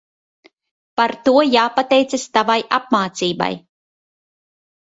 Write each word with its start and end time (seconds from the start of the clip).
Par 1.01 1.13
to 1.27 1.33
jāpateicas 1.57 2.25
tavai 2.39 2.57
apmācībai. 2.79 3.51